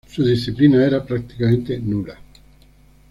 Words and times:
Su 0.11 0.23
disciplina 0.25 0.83
era 0.83 1.05
prácticamente 1.05 1.77
nula. 1.77 2.17